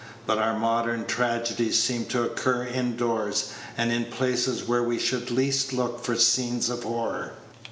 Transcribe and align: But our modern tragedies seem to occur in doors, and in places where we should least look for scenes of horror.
But 0.25 0.39
our 0.39 0.57
modern 0.57 1.05
tragedies 1.05 1.77
seem 1.77 2.05
to 2.05 2.23
occur 2.23 2.63
in 2.63 2.97
doors, 2.97 3.51
and 3.77 3.91
in 3.91 4.05
places 4.05 4.67
where 4.67 4.81
we 4.81 4.97
should 4.97 5.29
least 5.29 5.73
look 5.73 6.03
for 6.03 6.15
scenes 6.15 6.71
of 6.71 6.81
horror. 6.81 7.33